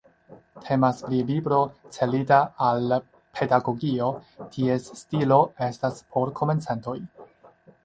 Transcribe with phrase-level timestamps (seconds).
[0.67, 1.59] Temas pri libro
[1.97, 2.89] celita al
[3.41, 4.09] pedagogio,
[4.57, 6.99] ties stilo estas por komencantoj.